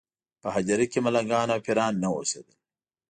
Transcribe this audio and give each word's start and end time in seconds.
په 0.41 0.47
هدیره 0.55 0.85
کې 0.91 0.99
ملنګان 1.05 1.47
او 1.53 1.59
پېران 1.65 1.93
نه 2.03 2.09
اوسېدل. 2.15 2.55